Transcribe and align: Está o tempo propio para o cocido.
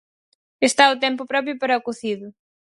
Está 0.69 0.83
o 0.93 0.99
tempo 1.05 1.23
propio 1.31 1.53
para 1.61 1.79
o 1.79 1.83
cocido. 1.87 2.27